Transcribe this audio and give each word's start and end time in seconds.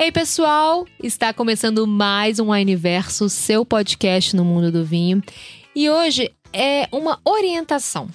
Ei, 0.00 0.10
pessoal, 0.10 0.86
está 1.02 1.30
começando 1.30 1.86
mais 1.86 2.40
um 2.40 2.52
Universo, 2.52 3.28
seu 3.28 3.66
podcast 3.66 4.34
no 4.34 4.42
mundo 4.42 4.72
do 4.72 4.82
vinho. 4.82 5.22
E 5.76 5.90
hoje 5.90 6.32
é 6.54 6.88
uma 6.90 7.20
orientação, 7.22 8.08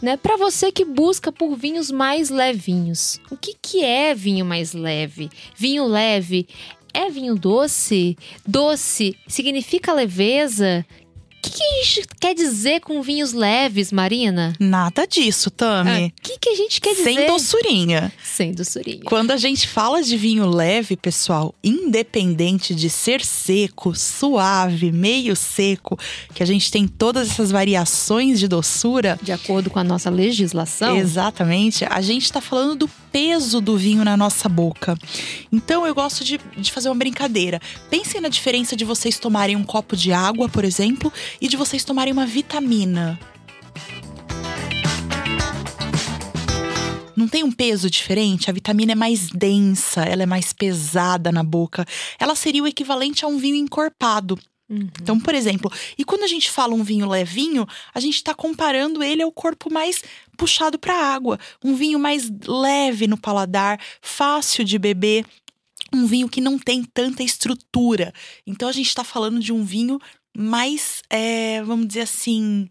né, 0.00 0.16
para 0.16 0.38
você 0.38 0.72
que 0.72 0.82
busca 0.82 1.30
por 1.30 1.54
vinhos 1.54 1.90
mais 1.90 2.30
levinhos. 2.30 3.20
O 3.30 3.36
que 3.36 3.54
que 3.60 3.84
é 3.84 4.14
vinho 4.14 4.46
mais 4.46 4.72
leve? 4.72 5.28
Vinho 5.54 5.84
leve 5.84 6.48
é 6.94 7.10
vinho 7.10 7.34
doce? 7.34 8.16
Doce 8.46 9.14
significa 9.28 9.92
leveza? 9.92 10.86
O 11.46 11.50
que, 11.50 11.58
que 11.58 11.64
a 11.64 11.84
gente 11.84 12.08
quer 12.20 12.34
dizer 12.34 12.80
com 12.80 13.00
vinhos 13.02 13.32
leves, 13.32 13.92
Marina? 13.92 14.52
Nada 14.58 15.06
disso, 15.06 15.50
Tami. 15.50 16.06
O 16.18 16.22
que, 16.22 16.38
que 16.38 16.48
a 16.50 16.54
gente 16.54 16.80
quer 16.80 16.94
dizer? 16.94 17.04
Sem 17.04 17.26
doçurinha. 17.26 18.12
Sem 18.22 18.52
doçurinha. 18.52 19.02
Quando 19.04 19.30
a 19.30 19.36
gente 19.36 19.68
fala 19.68 20.02
de 20.02 20.16
vinho 20.16 20.46
leve, 20.46 20.96
pessoal, 20.96 21.54
independente 21.62 22.74
de 22.74 22.90
ser 22.90 23.24
seco, 23.24 23.94
suave, 23.94 24.90
meio 24.90 25.36
seco, 25.36 25.98
que 26.34 26.42
a 26.42 26.46
gente 26.46 26.70
tem 26.70 26.88
todas 26.88 27.30
essas 27.30 27.50
variações 27.50 28.40
de 28.40 28.48
doçura. 28.48 29.18
De 29.22 29.32
acordo 29.32 29.70
com 29.70 29.78
a 29.78 29.84
nossa 29.84 30.10
legislação. 30.10 30.96
Exatamente. 30.96 31.84
A 31.88 32.00
gente 32.00 32.24
está 32.24 32.40
falando 32.40 32.74
do 32.74 32.90
peso 33.16 33.62
do 33.62 33.78
vinho 33.78 34.04
na 34.04 34.14
nossa 34.14 34.46
boca. 34.46 34.94
Então 35.50 35.86
eu 35.86 35.94
gosto 35.94 36.22
de, 36.22 36.38
de 36.54 36.70
fazer 36.70 36.90
uma 36.90 36.96
brincadeira. 36.96 37.58
Pensem 37.88 38.20
na 38.20 38.28
diferença 38.28 38.76
de 38.76 38.84
vocês 38.84 39.18
tomarem 39.18 39.56
um 39.56 39.64
copo 39.64 39.96
de 39.96 40.12
água, 40.12 40.50
por 40.50 40.66
exemplo, 40.66 41.10
e 41.40 41.48
de 41.48 41.56
vocês 41.56 41.82
tomarem 41.82 42.12
uma 42.12 42.26
vitamina. 42.26 43.18
Não 47.16 47.26
tem 47.26 47.42
um 47.42 47.50
peso 47.50 47.88
diferente? 47.88 48.50
A 48.50 48.52
vitamina 48.52 48.92
é 48.92 48.94
mais 48.94 49.30
densa, 49.30 50.02
ela 50.02 50.24
é 50.24 50.26
mais 50.26 50.52
pesada 50.52 51.32
na 51.32 51.42
boca. 51.42 51.86
Ela 52.18 52.34
seria 52.34 52.62
o 52.62 52.66
equivalente 52.66 53.24
a 53.24 53.28
um 53.28 53.38
vinho 53.38 53.56
encorpado. 53.56 54.38
Uhum. 54.68 54.88
Então, 55.00 55.20
por 55.20 55.34
exemplo, 55.34 55.70
e 55.96 56.04
quando 56.04 56.24
a 56.24 56.26
gente 56.26 56.50
fala 56.50 56.74
um 56.74 56.82
vinho 56.82 57.08
levinho, 57.08 57.66
a 57.94 58.00
gente 58.00 58.16
está 58.16 58.34
comparando 58.34 59.02
ele 59.02 59.22
ao 59.22 59.30
corpo 59.30 59.72
mais 59.72 60.02
puxado 60.36 60.78
para 60.78 60.94
a 60.94 61.14
água. 61.14 61.38
Um 61.64 61.74
vinho 61.74 61.98
mais 61.98 62.30
leve 62.46 63.06
no 63.06 63.16
paladar, 63.16 63.80
fácil 64.00 64.64
de 64.64 64.78
beber. 64.78 65.24
Um 65.92 66.04
vinho 66.04 66.28
que 66.28 66.40
não 66.40 66.58
tem 66.58 66.82
tanta 66.82 67.22
estrutura. 67.22 68.12
Então, 68.46 68.68
a 68.68 68.72
gente 68.72 68.88
está 68.88 69.04
falando 69.04 69.38
de 69.38 69.52
um 69.52 69.64
vinho 69.64 70.00
mais, 70.36 71.00
é, 71.08 71.62
vamos 71.62 71.86
dizer 71.86 72.02
assim, 72.02 72.68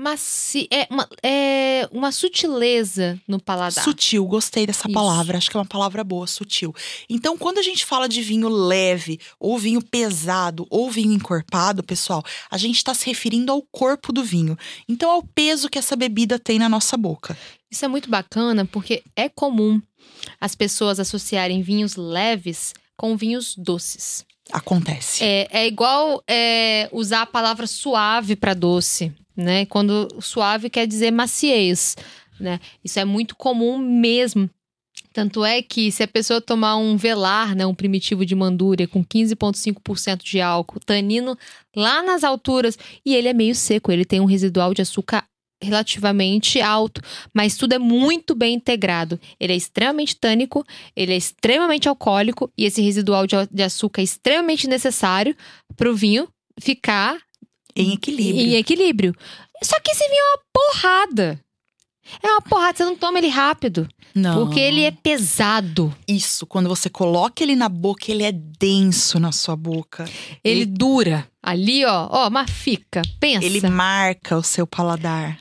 Maci... 0.00 0.66
É, 0.70 0.86
uma, 0.90 1.06
é 1.22 1.86
uma 1.92 2.10
sutileza 2.10 3.20
no 3.28 3.38
paladar. 3.38 3.84
Sutil, 3.84 4.24
gostei 4.24 4.66
dessa 4.66 4.88
Isso. 4.88 4.94
palavra. 4.94 5.36
Acho 5.36 5.50
que 5.50 5.56
é 5.58 5.60
uma 5.60 5.66
palavra 5.66 6.02
boa, 6.02 6.26
sutil. 6.26 6.74
Então, 7.08 7.36
quando 7.36 7.58
a 7.58 7.62
gente 7.62 7.84
fala 7.84 8.08
de 8.08 8.22
vinho 8.22 8.48
leve, 8.48 9.20
ou 9.38 9.58
vinho 9.58 9.82
pesado, 9.82 10.66
ou 10.70 10.90
vinho 10.90 11.12
encorpado, 11.12 11.82
pessoal, 11.82 12.24
a 12.50 12.56
gente 12.56 12.76
está 12.76 12.94
se 12.94 13.04
referindo 13.04 13.52
ao 13.52 13.60
corpo 13.60 14.10
do 14.10 14.24
vinho. 14.24 14.56
Então, 14.88 15.10
ao 15.10 15.22
peso 15.22 15.68
que 15.68 15.78
essa 15.78 15.94
bebida 15.94 16.38
tem 16.38 16.58
na 16.58 16.68
nossa 16.68 16.96
boca. 16.96 17.36
Isso 17.70 17.84
é 17.84 17.88
muito 17.88 18.08
bacana 18.08 18.64
porque 18.64 19.02
é 19.14 19.28
comum 19.28 19.82
as 20.40 20.54
pessoas 20.54 20.98
associarem 20.98 21.60
vinhos 21.60 21.96
leves 21.96 22.72
com 22.96 23.18
vinhos 23.18 23.54
doces. 23.54 24.24
Acontece. 24.50 25.22
É, 25.22 25.46
é 25.50 25.66
igual 25.66 26.22
é, 26.26 26.88
usar 26.90 27.22
a 27.22 27.26
palavra 27.26 27.66
suave 27.66 28.34
para 28.34 28.54
doce, 28.54 29.12
né? 29.40 29.66
Quando 29.66 30.08
suave 30.20 30.70
quer 30.70 30.86
dizer 30.86 31.10
maciez, 31.10 31.96
né? 32.38 32.60
Isso 32.84 32.98
é 32.98 33.04
muito 33.04 33.34
comum 33.36 33.78
mesmo. 33.78 34.48
Tanto 35.12 35.44
é 35.44 35.60
que 35.60 35.90
se 35.90 36.02
a 36.04 36.08
pessoa 36.08 36.40
tomar 36.40 36.76
um 36.76 36.96
velar, 36.96 37.56
né, 37.56 37.66
um 37.66 37.74
primitivo 37.74 38.24
de 38.24 38.34
mandúria 38.34 38.86
com 38.86 39.04
15,5% 39.04 40.22
de 40.22 40.40
álcool, 40.40 40.78
tanino 40.78 41.36
lá 41.74 42.00
nas 42.02 42.22
alturas, 42.22 42.78
e 43.04 43.14
ele 43.16 43.26
é 43.26 43.32
meio 43.32 43.54
seco, 43.54 43.90
ele 43.90 44.04
tem 44.04 44.20
um 44.20 44.24
residual 44.24 44.72
de 44.72 44.82
açúcar 44.82 45.24
relativamente 45.62 46.60
alto, 46.60 47.02
mas 47.34 47.56
tudo 47.56 47.74
é 47.74 47.78
muito 47.78 48.34
bem 48.34 48.54
integrado. 48.54 49.20
Ele 49.38 49.52
é 49.52 49.56
extremamente 49.56 50.16
tânico, 50.16 50.64
ele 50.96 51.12
é 51.12 51.16
extremamente 51.16 51.88
alcoólico 51.88 52.50
e 52.56 52.64
esse 52.64 52.80
residual 52.80 53.26
de, 53.26 53.62
açúcar 53.62 54.00
é 54.00 54.04
extremamente 54.04 54.66
necessário 54.66 55.36
para 55.76 55.90
o 55.90 55.94
vinho 55.94 56.28
ficar 56.58 57.18
Em 57.76 57.92
equilíbrio. 57.94 58.46
em 58.46 58.54
equilíbrio. 58.56 59.14
Só 59.62 59.78
que 59.80 59.90
esse 59.90 60.06
vinho 60.08 60.20
é 60.20 60.36
uma 60.36 60.42
porrada. 60.52 61.40
É 62.22 62.26
uma 62.28 62.40
porrada, 62.42 62.76
você 62.76 62.84
não 62.84 62.96
toma 62.96 63.18
ele 63.18 63.28
rápido, 63.28 63.86
Não. 64.14 64.34
porque 64.46 64.58
ele 64.58 64.82
é 64.82 64.90
pesado. 64.90 65.94
Isso, 66.08 66.44
quando 66.46 66.68
você 66.68 66.88
coloca 66.90 67.42
ele 67.42 67.54
na 67.54 67.68
boca, 67.68 68.10
ele 68.10 68.24
é 68.24 68.32
denso 68.32 69.20
na 69.20 69.30
sua 69.30 69.54
boca. 69.54 70.08
Ele 70.42 70.66
dura. 70.66 71.28
Ali, 71.42 71.84
ó, 71.84 72.08
ó, 72.10 72.30
mas 72.30 72.50
fica. 72.50 73.02
Pensa. 73.20 73.44
Ele 73.46 73.60
marca 73.68 74.36
o 74.36 74.42
seu 74.42 74.66
paladar. 74.66 75.38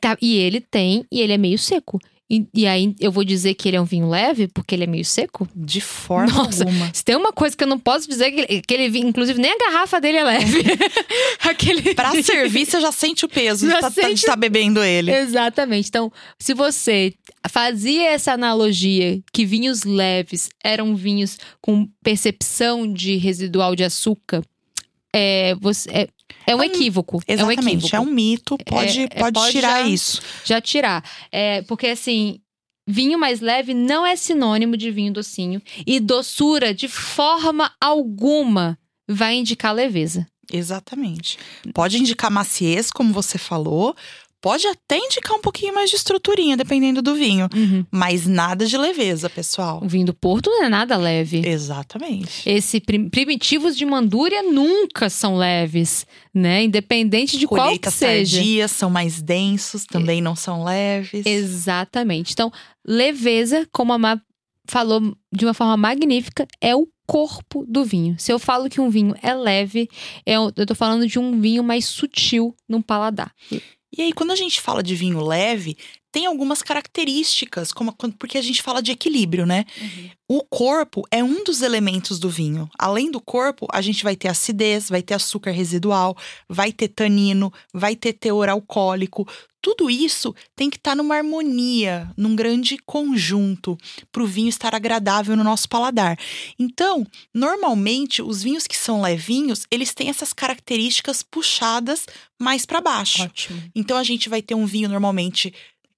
Tá, 0.00 0.16
e 0.20 0.36
ele 0.36 0.60
tem, 0.60 1.04
e 1.10 1.20
ele 1.20 1.32
é 1.32 1.38
meio 1.38 1.58
seco. 1.58 1.98
E, 2.28 2.44
e 2.52 2.66
aí 2.66 2.92
eu 2.98 3.12
vou 3.12 3.22
dizer 3.22 3.54
que 3.54 3.68
ele 3.68 3.76
é 3.76 3.80
um 3.80 3.84
vinho 3.84 4.08
leve 4.08 4.48
porque 4.48 4.74
ele 4.74 4.82
é 4.82 4.86
meio 4.88 5.04
seco? 5.04 5.48
De 5.54 5.80
forma 5.80 6.32
Nossa, 6.32 6.64
alguma. 6.64 6.90
Se 6.92 7.04
tem 7.04 7.14
uma 7.14 7.32
coisa 7.32 7.56
que 7.56 7.62
eu 7.62 7.68
não 7.68 7.78
posso 7.78 8.08
dizer, 8.08 8.32
que 8.32 8.40
ele, 8.40 8.62
que 8.62 8.74
ele 8.74 8.88
vinho- 8.88 9.08
inclusive 9.08 9.40
nem 9.40 9.52
a 9.52 9.58
garrafa 9.58 10.00
dele 10.00 10.18
é 10.18 10.24
leve. 10.24 10.62
Aquele. 11.40 11.94
Pra 11.94 12.10
servir, 12.22 12.66
você 12.66 12.80
já 12.80 12.90
sente 12.90 13.24
o 13.24 13.28
peso 13.28 13.68
Já 13.68 13.80
tá- 13.80 13.90
tá- 13.92 14.08
de 14.08 14.14
estar 14.14 14.34
bebendo 14.36 14.82
ele. 14.82 15.12
Exatamente. 15.12 15.88
Então, 15.88 16.12
se 16.38 16.52
você 16.52 17.14
fazia 17.48 18.10
essa 18.10 18.32
analogia 18.32 19.20
que 19.32 19.44
vinhos 19.46 19.84
leves 19.84 20.48
eram 20.64 20.96
vinhos 20.96 21.38
com 21.60 21.88
percepção 22.02 22.92
de 22.92 23.16
residual 23.16 23.76
de 23.76 23.84
açúcar, 23.84 24.42
é, 25.14 25.54
você, 25.60 25.88
é, 25.90 26.08
é 26.46 26.54
um 26.54 26.58
um- 26.58 26.62
equívoco. 26.62 27.20
é 27.26 27.32
um 27.32 27.34
Exatamente, 27.50 27.68
equívoco. 27.86 27.96
é 27.96 28.00
um 28.00 28.06
mito. 28.06 28.58
Pode, 28.58 29.00
é- 29.02 29.08
pode, 29.08 29.32
pode 29.34 29.52
tirar 29.52 29.82
já- 29.82 29.88
isso. 29.88 30.22
já 30.44 30.60
tirar. 30.60 31.02
É, 31.32 31.62
porque 31.62 31.88
assim, 31.88 32.40
vinho 32.88 33.18
mais 33.18 33.40
leve 33.40 33.74
não 33.74 34.06
é 34.06 34.14
sinônimo 34.16 34.76
de 34.76 34.90
vinho 34.90 35.12
docinho. 35.12 35.60
E 35.86 35.98
doçura, 36.00 36.72
de 36.72 36.88
forma 36.88 37.72
alguma, 37.80 38.78
vai 39.08 39.34
indicar 39.36 39.74
leveza. 39.74 40.26
Exatamente. 40.52 41.38
Pode 41.74 41.98
indicar 41.98 42.30
maciez, 42.30 42.90
como 42.92 43.12
você 43.12 43.36
falou. 43.36 43.96
Pode 44.46 44.64
até 44.68 44.96
indicar 44.96 45.36
um 45.36 45.40
pouquinho 45.40 45.74
mais 45.74 45.90
de 45.90 45.96
estruturinha, 45.96 46.56
dependendo 46.56 47.02
do 47.02 47.16
vinho. 47.16 47.48
Mas 47.90 48.28
nada 48.28 48.64
de 48.64 48.78
leveza, 48.78 49.28
pessoal. 49.28 49.80
O 49.82 49.88
vinho 49.88 50.06
do 50.06 50.14
Porto 50.14 50.48
não 50.48 50.62
é 50.62 50.68
nada 50.68 50.96
leve. 50.96 51.42
Exatamente. 51.44 52.48
Esse 52.48 52.78
prim- 52.80 53.08
primitivos 53.08 53.76
de 53.76 53.84
Mandúria 53.84 54.44
nunca 54.44 55.10
são 55.10 55.36
leves, 55.36 56.06
né? 56.32 56.62
Independente 56.62 57.36
de 57.36 57.46
qual 57.48 57.76
que 57.76 57.90
seja. 57.90 58.36
tardias 58.36 58.70
são 58.70 58.88
mais 58.88 59.20
densos, 59.20 59.84
também 59.84 60.20
não 60.20 60.36
são 60.36 60.62
leves. 60.62 61.26
Exatamente. 61.26 62.32
Então, 62.32 62.52
leveza, 62.86 63.66
como 63.72 63.92
a 63.92 63.98
Má 63.98 64.20
falou 64.68 65.00
de 65.32 65.44
uma 65.44 65.54
forma 65.54 65.76
magnífica, 65.76 66.46
é 66.60 66.74
o 66.76 66.86
corpo 67.06 67.64
do 67.68 67.84
vinho. 67.84 68.16
Se 68.18 68.32
eu 68.32 68.38
falo 68.38 68.68
que 68.68 68.80
um 68.80 68.90
vinho 68.90 69.14
é 69.22 69.32
leve, 69.32 69.88
é 70.24 70.38
um- 70.40 70.50
eu 70.56 70.66
tô 70.66 70.74
falando 70.74 71.06
de 71.06 71.18
um 71.20 71.40
vinho 71.40 71.62
mais 71.62 71.84
sutil 71.86 72.54
no 72.68 72.82
paladar. 72.82 73.32
E 73.92 74.02
aí, 74.02 74.12
quando 74.12 74.32
a 74.32 74.36
gente 74.36 74.60
fala 74.60 74.82
de 74.82 74.94
vinho 74.94 75.20
leve, 75.20 75.76
tem 76.16 76.24
algumas 76.24 76.62
características, 76.62 77.74
como 77.74 77.94
porque 78.18 78.38
a 78.38 78.42
gente 78.42 78.62
fala 78.62 78.80
de 78.80 78.90
equilíbrio, 78.90 79.44
né? 79.44 79.66
O 80.26 80.42
corpo 80.42 81.06
é 81.10 81.22
um 81.22 81.44
dos 81.44 81.60
elementos 81.60 82.18
do 82.18 82.30
vinho. 82.30 82.70
Além 82.78 83.10
do 83.10 83.20
corpo, 83.20 83.66
a 83.70 83.82
gente 83.82 84.02
vai 84.02 84.16
ter 84.16 84.28
acidez, 84.28 84.88
vai 84.88 85.02
ter 85.02 85.12
açúcar 85.12 85.50
residual, 85.50 86.16
vai 86.48 86.72
ter 86.72 86.88
tanino, 86.88 87.52
vai 87.70 87.94
ter 87.94 88.14
teor 88.14 88.48
alcoólico. 88.48 89.28
Tudo 89.60 89.90
isso 89.90 90.34
tem 90.54 90.70
que 90.70 90.76
estar 90.76 90.96
numa 90.96 91.16
harmonia, 91.16 92.10
num 92.16 92.34
grande 92.34 92.78
conjunto, 92.78 93.76
para 94.10 94.22
o 94.22 94.26
vinho 94.26 94.48
estar 94.48 94.74
agradável 94.74 95.36
no 95.36 95.44
nosso 95.44 95.68
paladar. 95.68 96.18
Então, 96.58 97.06
normalmente, 97.34 98.22
os 98.22 98.42
vinhos 98.42 98.66
que 98.66 98.76
são 98.76 99.02
levinhos, 99.02 99.66
eles 99.70 99.92
têm 99.92 100.08
essas 100.08 100.32
características 100.32 101.22
puxadas 101.22 102.06
mais 102.38 102.64
para 102.66 102.80
baixo. 102.80 103.24
Ótimo. 103.24 103.62
Então 103.74 103.96
a 103.96 104.04
gente 104.04 104.28
vai 104.28 104.42
ter 104.42 104.54
um 104.54 104.66
vinho 104.66 104.88
normalmente 104.88 105.52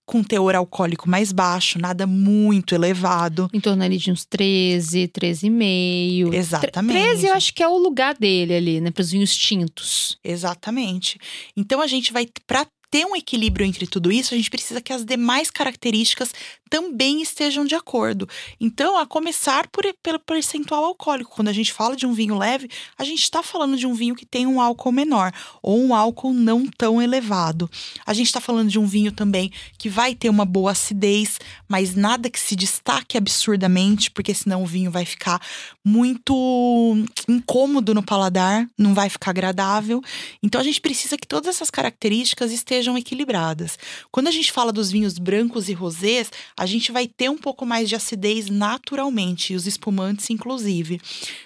com 0.09 0.23
teor 0.23 0.55
alcoólico 0.55 1.07
mais 1.07 1.33
baixo, 1.33 1.79
nada 1.79 2.07
muito 2.07 2.75
elevado. 2.75 3.51
Em 3.53 3.61
torno 3.61 3.85
ali 3.85 3.99
de 3.99 4.11
uns 4.11 4.25
13, 4.25 5.07
13,5. 5.09 6.33
Exatamente. 6.33 6.99
13 6.99 7.27
eu 7.27 7.35
acho 7.35 7.53
que 7.53 7.63
é 7.63 7.69
o 7.69 7.77
lugar 7.77 8.15
dele 8.15 8.55
ali, 8.55 8.81
né? 8.81 8.91
Para 8.91 9.03
os 9.03 9.11
vinhos 9.11 9.37
tintos. 9.37 10.19
Exatamente. 10.25 11.19
Então 11.55 11.83
a 11.83 11.87
gente 11.87 12.11
vai 12.11 12.27
para 12.47 12.67
ter 12.91 13.05
um 13.05 13.15
equilíbrio 13.15 13.67
entre 13.67 13.87
tudo 13.87 14.11
isso, 14.11 14.33
a 14.33 14.37
gente 14.37 14.49
precisa 14.49 14.81
que 14.81 14.95
as 14.95 15.05
demais 15.05 15.51
características 15.51 16.33
também 16.69 17.23
estejam 17.23 17.65
de 17.65 17.75
acordo. 17.75 18.29
Então, 18.61 18.97
a 18.97 19.07
começar 19.07 19.67
por, 19.69 19.85
pelo 20.03 20.19
percentual 20.19 20.85
alcoólico. 20.85 21.31
Quando 21.31 21.49
a 21.49 21.53
gente 21.53 21.73
fala 21.73 21.97
de 21.97 22.07
um 22.07 22.13
vinho 22.13 22.37
leve, 22.37 22.69
a 22.97 23.05
gente 23.05 23.23
está 23.23 23.43
falando 23.43 23.77
de 23.77 23.87
um 23.87 23.95
vinho 23.95 24.15
que 24.15 24.27
tem 24.27 24.47
um 24.47 24.61
álcool 24.61 24.93
menor 24.93 25.33
ou 25.63 25.81
um 25.81 25.95
álcool 25.95 26.33
não 26.33 26.67
tão 26.67 27.01
elevado. 27.01 27.71
A 28.07 28.13
gente 28.13 28.27
está 28.27 28.41
falando 28.41 28.69
de 28.69 28.79
um 28.79 28.87
vinho 28.87 29.13
também 29.13 29.51
que 29.77 29.89
vai 29.89 30.15
ter 30.15 30.29
uma 30.29 30.45
boa 30.45 30.73
acidez, 30.73 31.39
mas 31.69 31.95
nada 31.95 32.31
que 32.31 32.39
se 32.39 32.55
destaque 32.55 33.17
absurdamente, 33.17 34.11
porque 34.11 34.35
senão 34.35 34.63
o 34.63 34.67
vinho 34.67 34.91
vai 34.91 35.05
ficar 35.05 35.41
muito 35.85 36.97
incômodo 37.27 37.95
no 37.95 38.03
paladar, 38.03 38.69
não 38.77 38.95
vai 38.95 39.09
ficar 39.09 39.31
agradável. 39.31 40.03
Então, 40.43 40.61
a 40.61 40.65
gente 40.65 40.81
precisa 40.81 41.17
que 41.17 41.27
todas 41.27 41.49
essas 41.49 41.71
características 41.71 42.53
estejam 42.53 42.97
equilibradas. 42.97 43.79
Quando 44.11 44.29
a 44.29 44.31
gente 44.31 44.53
fala 44.53 44.73
dos 44.73 44.91
vinhos 44.91 45.19
brancos 45.19 45.69
e 45.69 45.73
rosés, 45.73 46.31
a 46.59 46.67
gente 46.67 46.91
vai 46.91 47.07
ter 47.07 47.31
um 47.31 47.39
pouco 47.39 47.65
mais 47.65 47.89
de 47.89 47.95
acidez 47.95 48.51
naturalmente, 48.51 49.53
e 49.53 49.57
os 49.57 49.67
espumantes, 49.67 50.29
inclusive. 50.29 51.01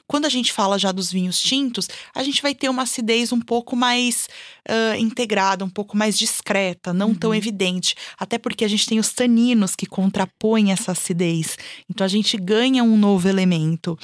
Quando 0.07 0.25
a 0.25 0.29
gente 0.31 0.51
fala 0.53 0.79
já 0.79 0.91
dos 0.91 1.13
vinhos 1.13 1.39
tintos, 1.39 1.87
a 2.15 2.23
gente 2.23 2.41
vai 2.41 2.55
ter 2.55 2.71
uma 2.71 2.83
acidez 2.83 3.31
um 3.31 3.41
pouco 3.41 3.77
mais 3.77 4.27
uh, 4.69 4.97
integrada, 4.99 5.65
um 5.65 5.71
pouco 5.71 5.97
mais 5.97 6.19
discreta, 6.19 6.95
não 6.95 7.09
uhum. 7.09 7.15
tão 7.15 7.35
evidente. 7.35 7.95
Até 8.19 8.39
porque 8.39 8.65
a 8.65 8.69
gente 8.69 8.87
tem 8.87 8.99
os 8.99 9.13
taninos 9.13 9.77
que 9.77 9.85
contrapõem 9.85 10.73
essa 10.73 10.93
acidez. 10.93 11.59
Então 11.91 12.05
a 12.05 12.09
gente 12.09 12.39
ganha 12.39 12.83
um 12.83 12.97
novo 12.97 13.29
elemento. 13.29 13.99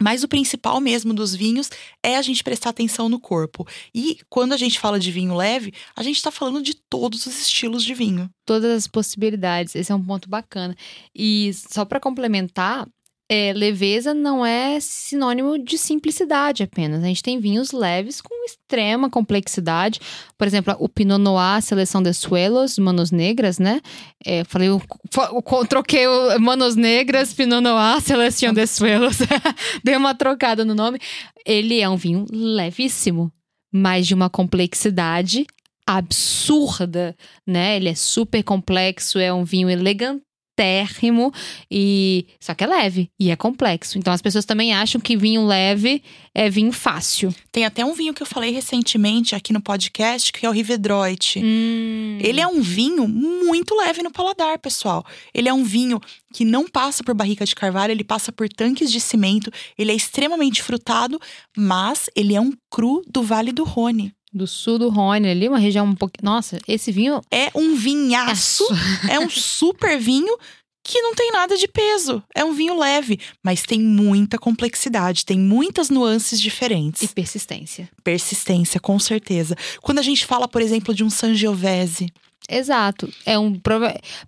Mas 0.00 0.22
o 0.22 0.28
principal 0.28 0.80
mesmo 0.80 1.12
dos 1.12 1.34
vinhos 1.34 1.70
é 2.02 2.16
a 2.16 2.22
gente 2.22 2.42
prestar 2.42 2.70
atenção 2.70 3.08
no 3.08 3.20
corpo. 3.20 3.66
E 3.94 4.18
quando 4.28 4.52
a 4.52 4.56
gente 4.56 4.78
fala 4.78 4.98
de 4.98 5.10
vinho 5.10 5.34
leve, 5.34 5.72
a 5.94 6.02
gente 6.02 6.16
está 6.16 6.30
falando 6.30 6.62
de 6.62 6.74
todos 6.74 7.26
os 7.26 7.40
estilos 7.40 7.84
de 7.84 7.94
vinho. 7.94 8.30
Todas 8.44 8.70
as 8.70 8.86
possibilidades. 8.86 9.74
Esse 9.74 9.92
é 9.92 9.94
um 9.94 10.02
ponto 10.02 10.28
bacana. 10.28 10.74
E 11.14 11.52
só 11.54 11.84
para 11.84 12.00
complementar, 12.00 12.88
é, 13.34 13.50
leveza 13.54 14.12
não 14.12 14.44
é 14.44 14.78
sinônimo 14.78 15.56
de 15.58 15.78
simplicidade 15.78 16.62
apenas. 16.62 17.02
A 17.02 17.06
gente 17.06 17.22
tem 17.22 17.40
vinhos 17.40 17.72
leves 17.72 18.20
com 18.20 18.44
extrema 18.44 19.08
complexidade. 19.08 19.98
Por 20.36 20.46
exemplo, 20.46 20.76
o 20.78 20.86
Pinot 20.86 21.18
Noir, 21.18 21.62
Seleção 21.62 22.02
de 22.02 22.12
Suelos, 22.12 22.78
Manos 22.78 23.10
Negras, 23.10 23.58
né? 23.58 23.80
É, 24.22 24.44
falei, 24.44 24.68
eu, 24.68 24.82
eu, 25.16 25.66
troquei 25.66 26.06
o 26.06 26.38
Manos 26.40 26.76
Negras, 26.76 27.32
Pinot 27.32 27.62
Noir, 27.62 28.02
Seleção 28.02 28.52
de 28.52 28.66
Suelos. 28.66 29.16
Dei 29.82 29.96
uma 29.96 30.14
trocada 30.14 30.62
no 30.62 30.74
nome. 30.74 30.98
Ele 31.46 31.80
é 31.80 31.88
um 31.88 31.96
vinho 31.96 32.26
levíssimo, 32.30 33.32
mas 33.72 34.06
de 34.06 34.12
uma 34.12 34.28
complexidade 34.28 35.46
absurda, 35.86 37.16
né? 37.46 37.76
Ele 37.76 37.88
é 37.88 37.94
super 37.94 38.42
complexo, 38.42 39.18
é 39.18 39.32
um 39.32 39.42
vinho 39.42 39.70
elegante 39.70 40.22
térrimo 40.62 41.32
e 41.68 42.24
só 42.38 42.54
que 42.54 42.62
é 42.62 42.66
leve 42.68 43.10
e 43.18 43.32
é 43.32 43.36
complexo. 43.36 43.98
Então 43.98 44.12
as 44.12 44.22
pessoas 44.22 44.44
também 44.44 44.72
acham 44.72 45.00
que 45.00 45.16
vinho 45.16 45.44
leve 45.44 46.00
é 46.32 46.48
vinho 46.48 46.70
fácil. 46.70 47.34
Tem 47.50 47.64
até 47.64 47.84
um 47.84 47.92
vinho 47.92 48.14
que 48.14 48.22
eu 48.22 48.26
falei 48.26 48.52
recentemente 48.52 49.34
aqui 49.34 49.52
no 49.52 49.60
podcast 49.60 50.32
que 50.32 50.46
é 50.46 50.48
o 50.48 50.52
Rivedroit. 50.52 51.40
Hum. 51.40 52.16
Ele 52.20 52.40
é 52.40 52.46
um 52.46 52.60
vinho 52.60 53.08
muito 53.08 53.74
leve 53.74 54.04
no 54.04 54.12
paladar, 54.12 54.56
pessoal. 54.60 55.04
Ele 55.34 55.48
é 55.48 55.52
um 55.52 55.64
vinho 55.64 56.00
que 56.32 56.44
não 56.44 56.68
passa 56.68 57.02
por 57.02 57.12
barrica 57.14 57.44
de 57.44 57.56
carvalho, 57.56 57.90
ele 57.90 58.04
passa 58.04 58.30
por 58.30 58.48
tanques 58.48 58.90
de 58.90 59.00
cimento, 59.00 59.50
ele 59.76 59.90
é 59.90 59.94
extremamente 59.94 60.62
frutado, 60.62 61.20
mas 61.56 62.08
ele 62.14 62.34
é 62.36 62.40
um 62.40 62.52
cru 62.70 63.02
do 63.10 63.22
Vale 63.22 63.50
do 63.50 63.64
Rhône 63.64 64.14
do 64.32 64.46
sul 64.46 64.78
do 64.78 64.88
Rhône 64.88 65.28
ali, 65.28 65.48
uma 65.48 65.58
região 65.58 65.86
um 65.86 65.94
pouco. 65.94 66.14
Nossa, 66.22 66.58
esse 66.66 66.90
vinho. 66.90 67.20
É 67.30 67.50
um 67.54 67.74
vinhaço, 67.74 68.64
é 69.10 69.18
um 69.18 69.28
super 69.28 69.98
vinho 69.98 70.36
que 70.84 71.00
não 71.00 71.14
tem 71.14 71.30
nada 71.30 71.56
de 71.56 71.68
peso. 71.68 72.22
É 72.34 72.44
um 72.44 72.52
vinho 72.52 72.76
leve, 72.76 73.20
mas 73.42 73.62
tem 73.62 73.80
muita 73.80 74.38
complexidade, 74.38 75.24
tem 75.24 75.38
muitas 75.38 75.90
nuances 75.90 76.40
diferentes. 76.40 77.02
E 77.02 77.08
persistência. 77.08 77.88
Persistência, 78.02 78.80
com 78.80 78.98
certeza. 78.98 79.56
Quando 79.80 80.00
a 80.00 80.02
gente 80.02 80.26
fala, 80.26 80.48
por 80.48 80.60
exemplo, 80.60 80.94
de 80.94 81.04
um 81.04 81.10
Sangiovese. 81.10 82.12
Exato. 82.48 83.08
É 83.24 83.38
um 83.38 83.58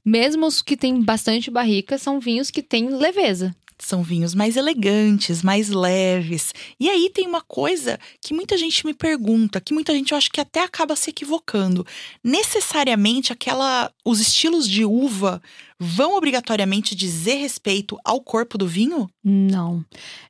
mesmo 0.04 0.46
os 0.46 0.62
que 0.62 0.76
tem 0.76 1.02
bastante 1.02 1.50
barrica 1.50 1.98
são 1.98 2.20
vinhos 2.20 2.50
que 2.50 2.62
têm 2.62 2.88
leveza. 2.88 3.54
São 3.78 4.02
vinhos 4.02 4.34
mais 4.34 4.56
elegantes, 4.56 5.42
mais 5.42 5.68
leves. 5.68 6.52
E 6.78 6.88
aí 6.88 7.10
tem 7.12 7.26
uma 7.26 7.40
coisa 7.40 7.98
que 8.20 8.32
muita 8.32 8.56
gente 8.56 8.86
me 8.86 8.94
pergunta, 8.94 9.60
que 9.60 9.74
muita 9.74 9.92
gente 9.92 10.12
eu 10.12 10.18
acho 10.18 10.30
que 10.30 10.40
até 10.40 10.60
acaba 10.60 10.96
se 10.96 11.10
equivocando. 11.10 11.86
Necessariamente 12.22 13.32
aquela 13.32 13.90
os 14.04 14.20
estilos 14.20 14.68
de 14.68 14.84
uva 14.84 15.42
vão 15.78 16.16
obrigatoriamente 16.16 16.94
dizer 16.94 17.34
respeito 17.34 17.98
ao 18.04 18.20
corpo 18.20 18.56
do 18.56 18.66
vinho? 18.66 19.08
Não. 19.22 19.84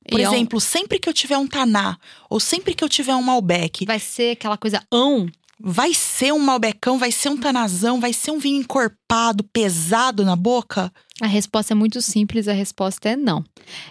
Por 0.08 0.19
e 0.19 0.23
exemplo, 0.23 0.56
é 0.56 0.58
um... 0.58 0.61
sempre 0.61 0.99
que 0.99 1.08
eu 1.08 1.12
tiver 1.12 1.38
um 1.38 1.47
taná 1.47 1.99
ou 2.29 2.40
sempre 2.40 2.75
que 2.75 2.82
eu 2.82 2.88
tiver 2.88 3.14
um 3.14 3.23
Malbec, 3.23 3.85
vai 3.85 3.99
ser 3.99 4.32
aquela 4.32 4.56
coisa 4.56 4.82
ão 4.90 5.29
Vai 5.60 5.94
ser 5.94 6.32
um 6.32 6.38
malbecão, 6.38 6.98
vai 6.98 7.12
ser 7.12 7.28
um 7.28 7.36
tanazão, 7.36 8.00
vai 8.00 8.12
ser 8.12 8.30
um 8.32 8.38
vinho 8.38 8.60
encorpado, 8.60 9.44
pesado 9.44 10.24
na 10.24 10.34
boca? 10.34 10.92
A 11.22 11.26
resposta 11.26 11.72
é 11.72 11.76
muito 11.76 12.02
simples, 12.02 12.48
a 12.48 12.52
resposta 12.52 13.10
é 13.10 13.16
não. 13.16 13.44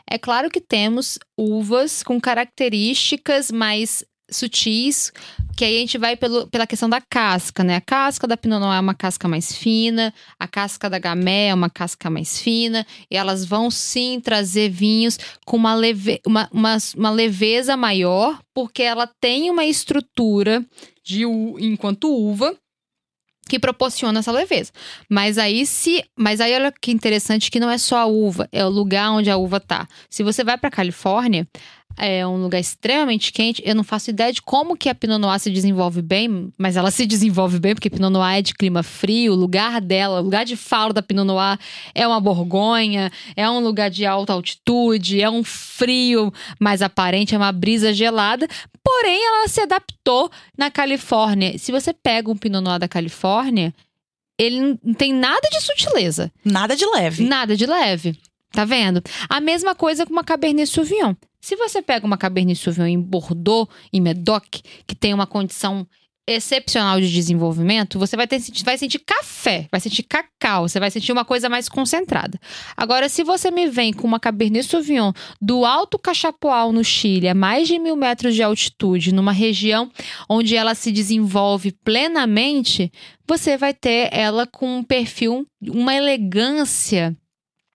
É 0.10 0.18
claro 0.18 0.50
que 0.50 0.60
temos 0.60 1.18
uvas 1.38 2.04
com 2.04 2.19
características 2.19 3.50
mais 3.50 4.04
sutis, 4.30 5.12
que 5.56 5.63
aí 5.63 5.77
a 5.77 5.80
gente 5.80 5.98
vai 5.98 6.18
pelo, 6.18 6.48
pela 6.48 6.68
questão 6.68 6.89
da 6.89 7.00
casca, 7.00 7.63
né? 7.63 7.75
A 7.75 7.81
casca 7.81 8.27
da 8.27 8.36
Pinot 8.36 8.60
Noir 8.60 8.77
é 8.77 8.80
uma 8.80 8.95
casca 8.95 9.27
mais 9.27 9.56
fina, 9.56 10.13
a 10.39 10.48
casca 10.48 10.89
da 10.89 10.98
Gamay 10.98 11.50
é 11.50 11.54
uma 11.54 11.69
casca 11.69 12.10
mais 12.10 12.39
fina, 12.39 12.86
e 13.10 13.15
elas 13.15 13.45
vão 13.45 13.69
sim 13.69 14.19
trazer 14.19 14.69
vinhos 14.69 15.18
com 15.45 15.56
uma, 15.57 15.75
leve, 15.75 16.19
uma, 16.25 16.50
uma, 16.51 16.77
uma 16.98 17.12
leveza 17.12 17.77
maior, 17.77 18.39
porque 18.54 18.81
ela 18.83 19.07
tem 19.07 19.50
uma 19.50 19.65
estrutura 19.65 20.65
de 21.04 21.24
enquanto 21.24 22.10
uva 22.10 22.56
que 23.48 23.60
proporciona 23.60 24.20
essa 24.20 24.32
leveza. 24.32 24.72
Mas 25.10 25.38
aí 25.38 25.66
se, 25.66 26.04
mas 26.18 26.40
aí 26.40 26.56
olha 26.56 26.72
que 26.72 26.92
interessante 26.92 27.52
que 27.52 27.60
não 27.60 27.70
é 27.70 27.78
só 27.78 27.98
a 27.98 28.06
uva, 28.06 28.48
é 28.52 28.66
o 28.66 28.70
lugar 28.70 29.12
onde 29.12 29.30
a 29.30 29.38
uva 29.38 29.60
tá. 29.60 29.88
Se 30.10 30.24
você 30.24 30.44
vai 30.44 30.58
para 30.58 30.72
Califórnia, 30.72 31.48
é 31.98 32.25
um 32.25 32.42
lugar 32.42 32.60
extremamente 32.60 33.31
quente. 33.31 33.62
Eu 33.66 33.75
não 33.75 33.84
faço 33.84 34.10
ideia 34.10 34.31
de 34.31 34.42
como 34.42 34.75
que 34.75 34.90
a 34.90 34.95
Pinot 34.95 35.19
Noir 35.19 35.40
se 35.40 35.50
desenvolve 35.50 36.01
bem, 36.01 36.51
mas 36.57 36.75
ela 36.75 36.92
se 36.92 37.06
desenvolve 37.06 37.60
bem 37.60 37.74
porque 37.75 37.90
Pinot 37.90 38.12
Noir 38.12 38.38
é 38.38 38.42
de 38.42 38.54
clima 38.54 38.84
frio. 38.84 39.34
O 39.34 39.36
lugar 39.36 39.80
dela, 39.80 40.19
o 40.19 40.24
lugar 40.24 40.45
de 40.45 40.56
falo 40.56 40.94
da 40.94 41.01
Pinot 41.01 41.25
Noir 41.25 41.57
é 41.94 42.07
uma 42.07 42.19
Borgonha, 42.19 43.12
é 43.36 43.50
um 43.50 43.60
lugar 43.60 43.90
de 43.90 44.06
alta 44.06 44.34
altitude, 44.34 45.22
é 45.22 45.30
um 45.30 45.44
frio 45.44 46.34
mais 46.60 46.81
aparente, 46.81 47.36
é 47.36 47.38
uma 47.38 47.51
brisa 47.51 47.94
gelada. 47.94 48.48
Porém, 48.84 49.25
ela 49.25 49.48
se 49.48 49.62
adaptou 49.62 50.30
na 50.57 50.69
Califórnia. 50.69 51.58
Se 51.58 51.72
você 51.72 51.94
pega 51.94 52.29
um 52.29 52.36
Pinot 52.36 52.63
Noir 52.63 52.79
da 52.79 52.88
Califórnia, 52.88 53.74
ele 54.38 54.79
não 54.84 54.94
tem 54.94 55.13
nada 55.13 55.48
de 55.50 55.62
sutileza. 55.62 56.32
Nada 56.44 56.75
de 56.75 56.86
leve. 56.86 57.24
Nada 57.24 57.56
de 57.56 57.65
leve. 57.65 58.18
Tá 58.53 58.65
vendo? 58.65 59.01
A 59.27 59.41
mesma 59.41 59.74
coisa 59.74 60.05
com 60.05 60.13
uma 60.13 60.24
Cabernet 60.24 60.69
Sauvignon. 60.69 61.15
Se 61.41 61.55
você 61.55 61.81
pega 61.81 62.05
uma 62.05 62.19
Cabernet 62.19 62.57
Sauvignon 62.57 62.86
em 62.86 63.01
Bordeaux, 63.01 63.67
em 63.91 64.00
Medoc, 64.00 64.62
que 64.86 64.95
tem 64.95 65.12
uma 65.12 65.25
condição 65.25 65.88
excepcional 66.27 67.01
de 67.01 67.12
desenvolvimento, 67.12 67.98
você 67.98 68.15
vai, 68.15 68.27
ter, 68.27 68.39
vai 68.63 68.77
sentir 68.77 69.00
café, 69.00 69.67
vai 69.72 69.81
sentir 69.81 70.03
cacau, 70.03 70.69
você 70.69 70.79
vai 70.79 70.91
sentir 70.91 71.12
uma 71.12 71.25
coisa 71.25 71.50
mais 71.50 71.67
concentrada. 71.67 72.39
Agora, 72.77 73.10
se 73.10 73.24
você 73.24 73.50
me 73.50 73.67
vem 73.67 73.91
com 73.91 74.07
uma 74.07 74.19
Cabernet 74.19 74.67
Sauvignon 74.67 75.12
do 75.41 75.65
Alto 75.65 75.98
Cachapoal, 75.98 76.72
no 76.72 76.83
Chile, 76.83 77.27
a 77.27 77.33
mais 77.33 77.67
de 77.67 77.79
mil 77.79 77.95
metros 77.95 78.36
de 78.36 78.43
altitude, 78.43 79.13
numa 79.13 79.33
região 79.33 79.91
onde 80.29 80.55
ela 80.55 80.75
se 80.75 80.91
desenvolve 80.91 81.72
plenamente, 81.83 82.91
você 83.27 83.57
vai 83.57 83.74
ter 83.74 84.10
ela 84.13 84.45
com 84.45 84.77
um 84.77 84.83
perfil, 84.83 85.45
uma 85.60 85.95
elegância 85.95 87.17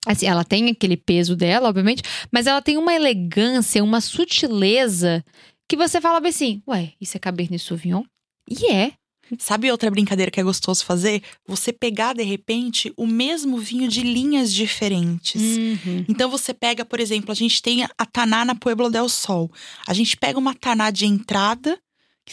Assim, 0.06 0.26
ela 0.26 0.44
tem 0.44 0.68
aquele 0.70 0.96
peso 0.96 1.34
dela, 1.34 1.68
obviamente, 1.68 2.02
mas 2.32 2.46
ela 2.46 2.62
tem 2.62 2.76
uma 2.76 2.94
elegância, 2.94 3.82
uma 3.82 4.00
sutileza 4.00 5.24
que 5.68 5.76
você 5.76 6.00
fala 6.00 6.20
bem 6.20 6.30
assim: 6.30 6.62
ué, 6.66 6.92
isso 7.00 7.16
é 7.16 7.20
Cabernet 7.20 7.62
Sauvignon? 7.62 8.02
E 8.48 8.72
é. 8.72 8.92
Sabe 9.38 9.70
outra 9.70 9.90
brincadeira 9.90 10.30
que 10.30 10.40
é 10.40 10.42
gostoso 10.42 10.82
fazer? 10.86 11.22
Você 11.46 11.70
pegar, 11.70 12.14
de 12.14 12.22
repente, 12.22 12.90
o 12.96 13.06
mesmo 13.06 13.58
vinho 13.58 13.86
de 13.86 14.00
linhas 14.00 14.54
diferentes. 14.54 15.42
Uhum. 15.42 16.06
Então 16.08 16.30
você 16.30 16.54
pega, 16.54 16.82
por 16.82 16.98
exemplo, 16.98 17.30
a 17.30 17.34
gente 17.34 17.60
tem 17.60 17.84
a 17.84 18.06
Taná 18.06 18.46
na 18.46 18.54
Pueblo 18.54 18.88
del 18.88 19.06
Sol. 19.06 19.50
A 19.86 19.92
gente 19.92 20.16
pega 20.16 20.38
uma 20.38 20.54
Taná 20.54 20.90
de 20.90 21.04
entrada 21.04 21.78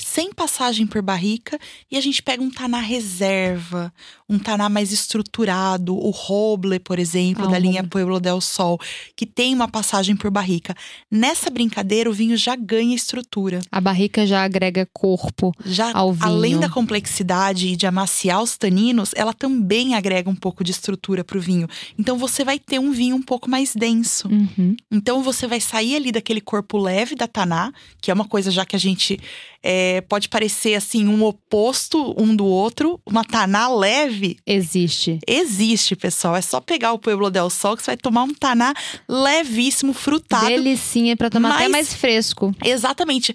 sem 0.02 0.34
passagem 0.34 0.86
por 0.86 1.02
barrica 1.02 1.60
e 1.90 1.98
a 1.98 2.02
gente 2.02 2.22
pega 2.22 2.44
um 2.44 2.52
taná 2.52 2.80
reserva, 2.80 3.94
um 4.28 4.40
taná 4.40 4.68
mais 4.70 4.92
estruturado, 4.92 5.96
o 5.96 6.10
roble, 6.10 6.80
por 6.80 6.98
exemplo, 7.00 7.46
Ah, 7.46 7.52
da 7.52 7.58
o 7.58 7.62
linha. 7.62 7.84
Pueblo 7.84 8.20
del 8.20 8.42
Sol, 8.42 8.80
que 9.16 9.26
tem 9.26 9.54
uma 9.54 9.68
passagem 9.68 10.16
por 10.16 10.32
barrica. 10.32 10.76
Nessa 11.12 11.50
brincadeira, 11.50 12.10
o 12.10 12.14
vinho 12.14 12.36
já 12.36 12.56
ganha 12.56 12.96
estrutura. 12.96 13.60
A 13.72 13.80
barrica 13.80 14.26
já 14.26 14.44
agrega 14.44 14.88
corpo. 14.92 15.54
Já 15.66 15.92
Ao 15.94 16.12
vinho. 16.12 16.26
além 16.26 16.60
da 16.60 16.70
complexidade 16.70 17.68
e 17.68 17.76
de 17.76 17.86
amaciar 17.86 18.42
os 18.42 18.58
taninos, 18.58 19.12
ela 19.16 19.34
também 19.34 19.94
agrega 19.94 20.30
um 20.30 20.36
pouco 20.36 20.64
de 20.64 20.72
estrutura 20.72 21.24
pro 21.24 21.40
vinho. 21.40 21.68
Então 21.98 22.18
você 22.18 22.44
vai 22.44 22.58
ter 22.58 22.80
um 22.80 22.92
vinho 22.92 23.16
um 23.16 23.22
pouco 23.22 23.50
mais 23.50 23.74
denso. 23.76 24.28
Uhum. 24.28 24.76
Então 24.92 25.22
você 25.22 25.46
vai 25.48 25.60
sair 25.62 25.96
ali 25.96 26.12
daquele 26.12 26.42
corpo 26.42 26.78
leve 26.78 27.16
da 27.16 27.28
taná, 27.28 27.72
que 28.02 28.10
é 28.10 28.14
uma 28.14 28.26
coisa 28.28 28.50
já 28.50 28.66
que 28.66 28.76
a 28.76 28.80
gente 28.80 29.20
é, 29.62 30.02
pode 30.02 30.30
parecer 30.30 30.76
assim 30.76 31.08
um 31.08 31.24
oposto 31.24 32.14
um 32.18 32.36
do 32.36 32.46
outro. 32.46 33.00
Uma 33.06 33.24
taná 33.24 33.68
leve 33.68 34.15
Existe. 34.46 35.20
existe, 35.28 35.96
pessoal. 35.96 36.36
É 36.36 36.42
só 36.42 36.60
pegar 36.60 36.94
o 36.94 37.00
Pueblo 37.00 37.30
del 37.30 37.50
Sol 37.50 37.76
que 37.76 37.84
você 37.84 37.92
vai 37.92 37.98
tomar 37.98 38.24
um 38.24 38.34
taná 38.34 38.74
levíssimo, 39.08 39.94
frutado. 39.94 40.48
Delicinha 40.48 41.16
pra 41.16 41.30
tomar 41.30 41.50
até 41.56 41.64
Mas- 41.64 41.72
mais 41.72 41.94
fresco. 41.94 42.54
Exatamente. 42.64 43.34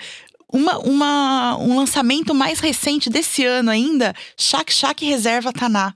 Uma, 0.52 0.78
uma- 0.78 1.56
um 1.58 1.76
lançamento 1.76 2.34
mais 2.34 2.58
recente 2.58 3.08
desse 3.08 3.44
ano 3.44 3.70
ainda, 3.70 4.14
Shak 4.36 4.72
Shak 4.74 5.04
Reserva 5.04 5.52
Taná. 5.52 5.94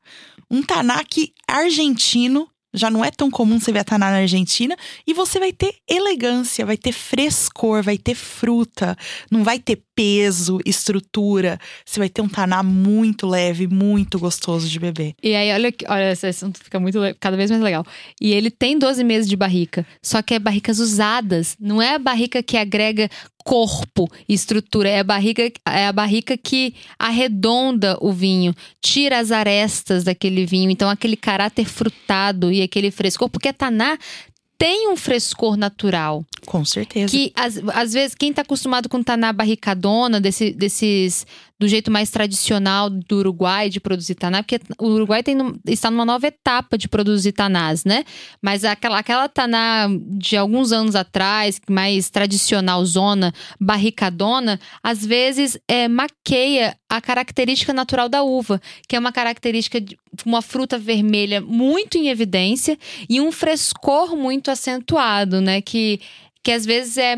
Um 0.50 0.62
Taná 0.62 1.02
que 1.02 1.32
argentino, 1.48 2.48
já 2.74 2.90
não 2.90 3.04
é 3.04 3.10
tão 3.10 3.30
comum 3.30 3.58
você 3.58 3.72
ver 3.72 3.78
a 3.78 3.84
Taná 3.84 4.10
na 4.10 4.18
Argentina, 4.18 4.76
e 5.06 5.14
você 5.14 5.38
vai 5.38 5.52
ter 5.52 5.76
elegância, 5.88 6.66
vai 6.66 6.76
ter 6.76 6.92
frescor, 6.92 7.82
vai 7.82 7.96
ter 7.96 8.14
fruta, 8.14 8.96
não 9.30 9.44
vai 9.44 9.58
ter 9.58 9.82
peso, 9.94 10.58
estrutura. 10.66 11.58
Você 11.84 12.00
vai 12.00 12.08
ter 12.08 12.20
um 12.20 12.28
Taná 12.28 12.62
muito 12.62 13.26
leve, 13.26 13.66
muito 13.66 14.18
gostoso 14.18 14.68
de 14.68 14.78
beber. 14.78 15.14
E 15.22 15.34
aí, 15.34 15.52
olha, 15.52 15.72
olha, 15.88 16.12
esse 16.12 16.26
assunto 16.26 16.58
fica 16.62 16.80
muito 16.80 16.98
cada 17.20 17.36
vez 17.36 17.50
mais 17.50 17.62
legal. 17.62 17.86
E 18.20 18.32
ele 18.32 18.50
tem 18.50 18.78
12 18.78 19.04
meses 19.04 19.28
de 19.28 19.36
barrica, 19.36 19.86
só 20.02 20.20
que 20.20 20.34
é 20.34 20.38
barricas 20.38 20.78
usadas. 20.80 21.56
Não 21.60 21.80
é 21.80 21.94
a 21.94 21.98
barrica 21.98 22.42
que 22.42 22.56
agrega 22.56 23.08
corpo 23.44 24.10
estrutura, 24.28 24.88
é 24.88 25.00
a 25.00 25.04
barrica, 25.04 25.52
é 25.66 25.86
a 25.86 25.92
barrica 25.92 26.36
que 26.36 26.74
arredonda 26.98 27.96
o 28.00 28.10
vinho, 28.10 28.54
tira 28.80 29.18
as 29.18 29.30
arestas 29.30 30.02
daquele 30.02 30.46
vinho. 30.46 30.70
Então, 30.70 30.88
aquele 30.88 31.16
caráter 31.16 31.66
frutado 31.66 32.50
e 32.50 32.62
aquele 32.62 32.90
frescor, 32.90 33.28
porque 33.28 33.48
a 33.48 33.52
taná 33.52 33.98
tem 34.56 34.88
um 34.88 34.96
frescor 34.96 35.56
natural. 35.56 36.24
Com 36.46 36.64
certeza. 36.64 37.10
Que 37.10 37.32
às, 37.34 37.60
às 37.74 37.92
vezes 37.92 38.14
quem 38.14 38.32
tá 38.32 38.42
acostumado 38.42 38.88
com 38.88 39.02
taná 39.02 39.32
barricadona, 39.32 40.20
desse, 40.20 40.52
desses 40.52 41.26
do 41.58 41.68
jeito 41.68 41.90
mais 41.90 42.10
tradicional 42.10 42.90
do 42.90 43.18
Uruguai 43.18 43.70
de 43.70 43.80
produzir 43.80 44.16
taná, 44.16 44.42
porque 44.42 44.60
o 44.78 44.86
Uruguai 44.88 45.22
tem, 45.22 45.36
está 45.66 45.90
numa 45.90 46.04
nova 46.04 46.26
etapa 46.26 46.76
de 46.76 46.88
produzir 46.88 47.32
tanás, 47.32 47.84
né? 47.84 48.04
Mas 48.42 48.64
aquela, 48.64 48.98
aquela 48.98 49.28
taná 49.28 49.88
de 50.18 50.36
alguns 50.36 50.72
anos 50.72 50.96
atrás, 50.96 51.60
mais 51.70 52.10
tradicional, 52.10 52.84
zona, 52.84 53.32
barricadona, 53.60 54.58
às 54.82 55.06
vezes 55.06 55.56
é, 55.68 55.86
maqueia 55.86 56.76
a 56.88 57.00
característica 57.00 57.72
natural 57.72 58.08
da 58.08 58.22
uva, 58.22 58.60
que 58.88 58.96
é 58.96 58.98
uma 58.98 59.12
característica 59.12 59.80
de 59.80 59.96
uma 60.24 60.42
fruta 60.42 60.78
vermelha 60.78 61.40
muito 61.40 61.96
em 61.96 62.08
evidência 62.08 62.78
e 63.08 63.20
um 63.20 63.32
frescor 63.32 64.16
muito 64.16 64.50
acentuado, 64.50 65.40
né? 65.40 65.60
Que, 65.60 66.00
que 66.44 66.52
às 66.52 66.64
vezes 66.64 66.98
é 66.98 67.16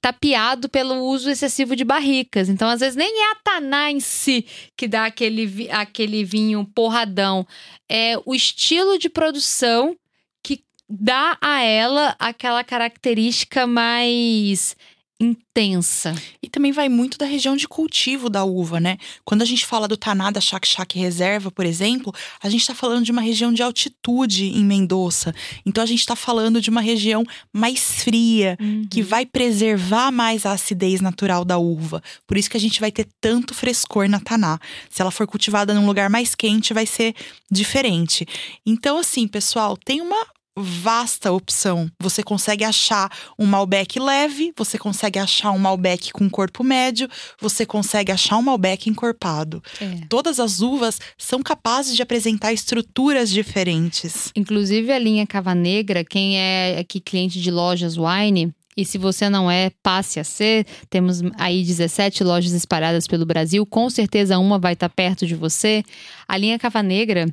tapeado 0.00 0.68
pelo 0.68 1.02
uso 1.02 1.28
excessivo 1.28 1.76
de 1.76 1.84
barricas. 1.84 2.48
Então, 2.48 2.68
às 2.68 2.80
vezes, 2.80 2.96
nem 2.96 3.22
é 3.22 3.32
a 3.32 3.34
taná 3.36 3.90
em 3.90 4.00
si 4.00 4.46
que 4.76 4.88
dá 4.88 5.04
aquele, 5.04 5.68
aquele 5.70 6.24
vinho 6.24 6.64
porradão. 6.74 7.46
É 7.88 8.14
o 8.24 8.34
estilo 8.34 8.98
de 8.98 9.08
produção 9.08 9.96
que 10.42 10.64
dá 10.88 11.36
a 11.40 11.60
ela 11.62 12.14
aquela 12.18 12.64
característica 12.64 13.66
mais 13.66 14.76
intensa. 15.20 16.14
E 16.42 16.48
também 16.48 16.72
vai 16.72 16.88
muito 16.88 17.16
da 17.16 17.24
região 17.24 17.56
de 17.56 17.66
cultivo 17.66 18.28
da 18.28 18.44
uva, 18.44 18.78
né? 18.78 18.98
Quando 19.24 19.42
a 19.42 19.44
gente 19.46 19.64
fala 19.64 19.88
do 19.88 19.96
Taná 19.96 20.30
da 20.30 20.40
Chac 20.40 20.66
Chac 20.66 20.98
Reserva, 20.98 21.50
por 21.50 21.64
exemplo, 21.64 22.14
a 22.42 22.48
gente 22.48 22.60
está 22.60 22.74
falando 22.74 23.04
de 23.04 23.12
uma 23.12 23.22
região 23.22 23.52
de 23.52 23.62
altitude 23.62 24.44
em 24.44 24.64
Mendoza. 24.64 25.34
Então 25.64 25.82
a 25.82 25.86
gente 25.86 26.00
está 26.00 26.14
falando 26.14 26.60
de 26.60 26.68
uma 26.68 26.80
região 26.80 27.24
mais 27.52 28.02
fria, 28.02 28.58
que 28.90 29.02
vai 29.02 29.24
preservar 29.24 30.10
mais 30.10 30.44
a 30.44 30.52
acidez 30.52 31.00
natural 31.00 31.44
da 31.44 31.56
uva. 31.56 32.02
Por 32.26 32.36
isso 32.36 32.50
que 32.50 32.56
a 32.56 32.60
gente 32.60 32.80
vai 32.80 32.92
ter 32.92 33.06
tanto 33.20 33.54
frescor 33.54 34.08
na 34.08 34.20
Taná. 34.20 34.58
Se 34.90 35.00
ela 35.00 35.10
for 35.10 35.26
cultivada 35.26 35.72
num 35.72 35.86
lugar 35.86 36.10
mais 36.10 36.34
quente, 36.34 36.74
vai 36.74 36.86
ser 36.86 37.14
diferente. 37.50 38.26
Então, 38.64 38.98
assim, 38.98 39.26
pessoal, 39.26 39.76
tem 39.76 40.00
uma 40.00 40.35
vasta 40.56 41.30
opção. 41.32 41.90
Você 42.00 42.22
consegue 42.22 42.64
achar 42.64 43.10
um 43.38 43.44
Malbec 43.44 43.98
leve, 44.00 44.52
você 44.56 44.78
consegue 44.78 45.18
achar 45.18 45.50
um 45.50 45.58
Malbec 45.58 46.12
com 46.12 46.30
corpo 46.30 46.64
médio, 46.64 47.08
você 47.40 47.66
consegue 47.66 48.10
achar 48.10 48.38
um 48.38 48.42
Malbec 48.42 48.88
encorpado. 48.88 49.62
É. 49.80 50.06
Todas 50.08 50.40
as 50.40 50.60
uvas 50.60 50.98
são 51.18 51.42
capazes 51.42 51.94
de 51.94 52.02
apresentar 52.02 52.52
estruturas 52.52 53.30
diferentes. 53.30 54.30
Inclusive 54.34 54.92
a 54.92 54.98
linha 54.98 55.26
Cava 55.26 55.54
Negra, 55.54 56.04
quem 56.04 56.38
é 56.38 56.78
aqui 56.78 57.00
cliente 57.00 57.40
de 57.40 57.50
lojas 57.50 57.96
wine, 57.96 58.54
e 58.76 58.84
se 58.84 58.98
você 58.98 59.30
não 59.30 59.50
é, 59.50 59.70
passe 59.82 60.20
a 60.20 60.24
ser. 60.24 60.66
Temos 60.90 61.22
aí 61.38 61.64
17 61.64 62.22
lojas 62.22 62.52
espalhadas 62.52 63.06
pelo 63.06 63.24
Brasil, 63.24 63.64
com 63.64 63.88
certeza 63.88 64.38
uma 64.38 64.58
vai 64.58 64.74
estar 64.74 64.90
perto 64.90 65.26
de 65.26 65.34
você. 65.34 65.82
A 66.28 66.36
linha 66.36 66.58
Cava 66.58 66.82
Negra 66.82 67.26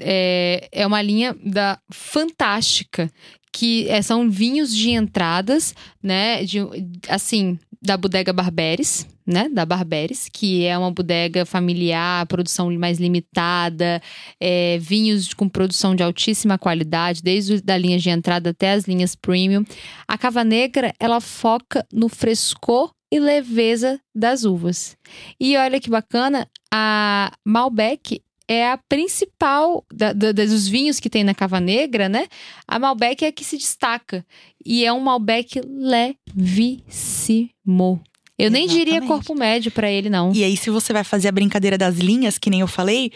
é, 0.00 0.68
é 0.72 0.86
uma 0.86 1.02
linha 1.02 1.36
da 1.44 1.78
fantástica, 1.92 3.10
que 3.52 3.88
é- 3.88 4.02
são 4.02 4.30
vinhos 4.30 4.74
de 4.74 4.90
entradas, 4.90 5.74
né? 6.02 6.44
De, 6.44 6.58
assim, 7.08 7.58
da 7.80 7.96
bodega 7.96 8.32
Barberes, 8.32 9.06
né? 9.26 9.48
Da 9.48 9.64
Barberes, 9.64 10.28
que 10.30 10.64
é 10.64 10.76
uma 10.76 10.90
bodega 10.90 11.46
familiar, 11.46 12.26
produção 12.26 12.70
mais 12.78 12.98
limitada, 12.98 14.02
é, 14.40 14.78
vinhos 14.78 15.32
com 15.32 15.48
produção 15.48 15.94
de 15.94 16.02
altíssima 16.02 16.58
qualidade, 16.58 17.22
desde 17.22 17.62
da 17.62 17.78
linha 17.78 17.98
de 17.98 18.10
entrada 18.10 18.50
até 18.50 18.72
as 18.72 18.84
linhas 18.84 19.14
premium. 19.14 19.64
A 20.06 20.18
Cava 20.18 20.44
Negra, 20.44 20.92
ela 21.00 21.20
foca 21.20 21.86
no 21.92 22.08
frescor 22.08 22.92
e 23.10 23.18
leveza 23.18 24.00
das 24.14 24.44
uvas. 24.44 24.96
E 25.40 25.56
olha 25.56 25.80
que 25.80 25.88
bacana, 25.88 26.46
a 26.72 27.32
Malbec 27.44 28.20
é 28.48 28.70
a 28.70 28.78
principal 28.88 29.84
da- 29.92 30.12
da- 30.12 30.32
dos 30.32 30.68
vinhos 30.68 31.00
que 31.00 31.10
tem 31.10 31.24
na 31.24 31.34
Cava 31.34 31.58
Negra, 31.60 32.08
né? 32.08 32.26
A 32.66 32.78
Malbec 32.78 33.24
é 33.24 33.28
a 33.28 33.32
que 33.32 33.44
se 33.44 33.56
destaca. 33.58 34.24
E 34.64 34.84
é 34.84 34.92
um 34.92 35.00
Malbec 35.00 35.60
levíssimo. 36.76 38.00
Eu 38.38 38.50
nem 38.50 38.66
diria 38.66 38.96
Exatamente. 38.98 39.08
corpo 39.08 39.34
médio 39.34 39.70
pra 39.72 39.90
ele, 39.90 40.10
não. 40.10 40.30
E 40.34 40.44
aí, 40.44 40.56
se 40.56 40.68
você 40.70 40.92
vai 40.92 41.02
fazer 41.02 41.28
a 41.28 41.32
brincadeira 41.32 41.78
das 41.78 41.96
linhas, 41.96 42.36
que 42.38 42.50
nem 42.50 42.60
eu 42.60 42.66
falei, 42.68 43.10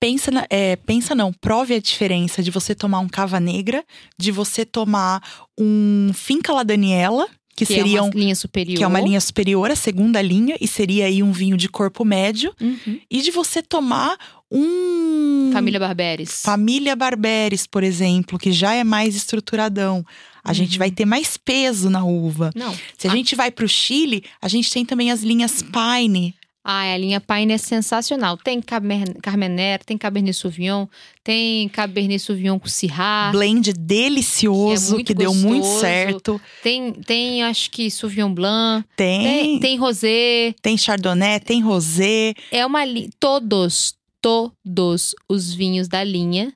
pensa, 0.00 0.30
na- 0.32 0.46
é, 0.50 0.74
pensa 0.76 1.14
não, 1.14 1.32
prove 1.32 1.74
a 1.74 1.80
diferença 1.80 2.42
de 2.42 2.50
você 2.50 2.74
tomar 2.74 2.98
um 2.98 3.08
cava 3.08 3.38
negra, 3.38 3.84
de 4.18 4.32
você 4.32 4.64
tomar 4.64 5.22
um 5.58 6.10
finca 6.12 6.52
la 6.52 6.64
Daniela, 6.64 7.28
que, 7.56 7.64
que 7.64 7.74
seria 7.74 7.98
é 7.98 8.02
uma 8.02 8.08
um- 8.14 8.18
linha 8.18 8.34
superior. 8.34 8.76
que 8.76 8.82
é 8.84 8.86
uma 8.86 9.00
linha 9.00 9.20
superior, 9.20 9.70
a 9.70 9.76
segunda 9.76 10.20
linha, 10.20 10.56
e 10.60 10.66
seria 10.66 11.06
aí 11.06 11.22
um 11.22 11.32
vinho 11.32 11.56
de 11.56 11.68
corpo 11.68 12.04
médio, 12.04 12.52
Uhum. 12.60 12.98
e 13.10 13.20
de 13.22 13.30
você 13.30 13.62
tomar 13.62 14.16
um 14.50 15.50
Família 15.52 15.78
Barberes. 15.80 16.42
Família 16.42 16.96
Barberes, 16.96 17.66
por 17.66 17.82
exemplo, 17.82 18.38
que 18.38 18.52
já 18.52 18.74
é 18.74 18.82
mais 18.84 19.14
estruturadão. 19.14 20.04
A 20.42 20.52
gente 20.52 20.72
Uhum. 20.72 20.78
vai 20.78 20.90
ter 20.90 21.04
mais 21.04 21.36
peso 21.36 21.88
na 21.88 22.04
uva. 22.04 22.50
Não. 22.54 22.74
Se 22.98 23.06
a 23.08 23.12
Ah. 23.12 23.14
gente 23.14 23.34
vai 23.34 23.50
pro 23.50 23.68
Chile, 23.68 24.22
a 24.42 24.48
gente 24.48 24.70
tem 24.70 24.84
também 24.84 25.10
as 25.10 25.22
linhas 25.22 25.62
Pine. 25.62 26.34
Ah, 26.66 26.94
a 26.94 26.96
linha 26.96 27.20
Pine 27.20 27.52
é 27.52 27.58
sensacional. 27.58 28.38
Tem 28.38 28.58
Carmener, 28.62 29.84
tem 29.84 29.98
Cabernet 29.98 30.34
Sauvignon, 30.34 30.86
tem 31.22 31.68
Cabernet 31.68 32.18
Sauvignon 32.18 32.58
com 32.58 32.66
Syrah, 32.68 33.30
blend 33.32 33.70
delicioso, 33.74 34.96
Que 34.96 35.02
é 35.02 35.04
que 35.04 35.14
deu 35.14 35.34
muito 35.34 35.66
certo. 35.66 36.40
tem, 36.62 36.90
tem 36.92 37.42
acho 37.44 37.70
que 37.70 37.90
Sauvignon 37.90 38.32
Blanc, 38.32 38.86
Tem, 38.96 39.22
tem, 39.22 39.42
tem, 39.44 39.60
tem 39.60 39.76
Rosé. 39.76 40.54
Chardonnay, 40.78 41.38
tem 41.40 41.60
Rosé. 41.62 42.32
É 42.50 42.64
uma 42.64 42.82
linha. 42.84 43.10
Todos, 43.20 43.94
todos 44.22 45.14
os 45.28 45.52
vinhos 45.52 45.86
da 45.86 46.02
linha 46.02 46.50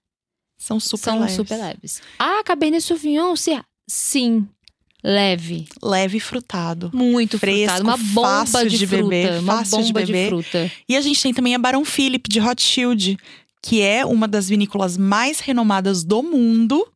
São 0.56 0.80
super 0.80 1.04
são 1.04 1.18
leves. 1.20 1.34
super 1.36 1.58
leves. 1.58 2.02
Ah, 2.18 2.42
Cabernet 2.44 2.82
Sauvignon, 2.82 3.36
Syrah. 3.36 3.64
Sim, 3.86 4.46
leve. 5.02 5.66
Leve 5.82 6.18
e 6.18 6.20
frutado. 6.20 6.90
Muito 6.92 7.38
Fresco, 7.38 7.76
frutado. 7.76 7.84
Uma 7.84 7.96
bomba 7.96 8.46
fácil 8.46 8.68
de, 8.68 8.78
de 8.78 8.86
fruta. 8.86 9.02
beber, 9.02 9.38
uma 9.40 9.56
fácil 9.58 9.82
de 9.82 9.92
bomba 9.92 10.04
de, 10.04 10.12
beber. 10.12 10.28
fruta. 10.28 10.72
E 10.88 10.96
a 10.96 11.00
gente 11.00 11.22
tem 11.22 11.32
também 11.34 11.54
a 11.54 11.58
Barão 11.58 11.84
Philip 11.84 12.28
de 12.28 12.38
Rothschild, 12.38 13.18
que 13.62 13.80
é 13.80 14.04
uma 14.04 14.26
das 14.28 14.48
vinícolas 14.48 14.96
mais 14.96 15.40
renomadas 15.40 16.04
do 16.04 16.22
mundo. 16.22 16.86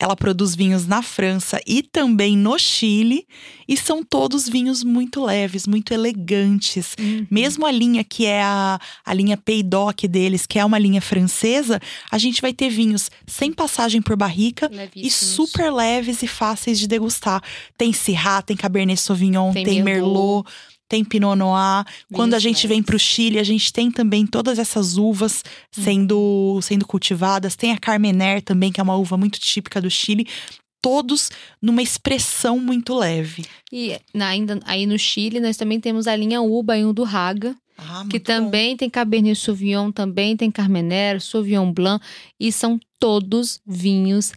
Ela 0.00 0.16
produz 0.16 0.56
vinhos 0.56 0.86
na 0.86 1.02
França 1.02 1.60
e 1.66 1.82
também 1.82 2.34
no 2.34 2.58
Chile, 2.58 3.26
e 3.68 3.76
são 3.76 4.02
todos 4.02 4.48
vinhos 4.48 4.82
muito 4.82 5.22
leves, 5.22 5.66
muito 5.66 5.92
elegantes. 5.92 6.96
Uhum. 6.98 7.26
Mesmo 7.30 7.66
a 7.66 7.70
linha 7.70 8.02
que 8.02 8.24
é 8.24 8.42
a, 8.42 8.80
a 9.04 9.12
linha 9.12 9.36
Peydoc 9.36 10.04
deles, 10.08 10.46
que 10.46 10.58
é 10.58 10.64
uma 10.64 10.78
linha 10.78 11.02
francesa, 11.02 11.78
a 12.10 12.16
gente 12.16 12.40
vai 12.40 12.54
ter 12.54 12.70
vinhos 12.70 13.10
sem 13.26 13.52
passagem 13.52 14.00
por 14.00 14.16
barrica 14.16 14.70
e 14.96 15.10
super 15.10 15.70
leves 15.70 16.22
e 16.22 16.26
fáceis 16.26 16.78
de 16.78 16.88
degustar. 16.88 17.42
Tem 17.76 17.92
Syrah, 17.92 18.40
tem 18.40 18.56
Cabernet 18.56 18.98
Sauvignon, 18.98 19.52
Tem 19.52 19.66
tem, 19.66 19.82
Merlot. 19.82 20.44
Merlot. 20.44 20.50
Tem 20.90 21.04
Pinot 21.04 21.36
Noir. 21.36 21.84
Quando 22.12 22.34
a 22.34 22.38
Vinhos 22.38 22.42
gente 22.42 22.66
vem 22.66 22.78
leves. 22.78 22.86
para 22.86 22.96
o 22.96 22.98
Chile, 22.98 23.38
a 23.38 23.44
gente 23.44 23.72
tem 23.72 23.90
também 23.92 24.26
todas 24.26 24.58
essas 24.58 24.96
uvas 24.98 25.44
Uhum. 25.78 25.84
sendo, 25.84 26.60
sendo 26.62 26.84
cultivadas. 26.84 27.54
Tem 27.54 27.70
a 27.72 27.78
Carmener 27.78 28.42
também, 28.42 28.72
que 28.72 28.80
é 28.80 28.82
uma 28.82 28.96
uva 28.96 29.16
muito 29.16 29.38
típica 29.38 29.80
do 29.80 29.88
Chile. 29.88 30.26
Todos 30.82 31.30
numa 31.62 31.80
expressão 31.80 32.58
muito 32.58 32.92
leve. 32.94 33.44
E 33.72 33.96
ainda 34.18 34.58
aí 34.64 34.84
no 34.84 34.98
Chile, 34.98 35.38
nós 35.38 35.56
também 35.56 35.78
temos 35.78 36.08
a 36.08 36.16
linha 36.16 36.40
Ubainho 36.42 36.92
do 36.92 37.04
Raga, 37.04 37.54
Ah, 37.78 37.98
que 38.08 38.14
muito 38.14 38.18
bom. 38.18 38.20
também 38.24 38.76
tem 38.76 38.90
Cabernet 38.90 39.38
Sauvignon, 39.38 39.92
também 39.92 40.36
tem 40.36 40.50
Carmener, 40.50 41.20
Sauvignon 41.20 41.70
Blanc, 41.72 42.04
e 42.38 42.50
são 42.50 42.80
todos 42.98 43.60
vinhos 43.64 44.32